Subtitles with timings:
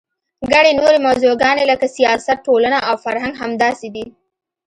[0.51, 4.05] ګڼې نورې موضوعګانې لکه سیاست، ټولنه او فرهنګ همداسې دي.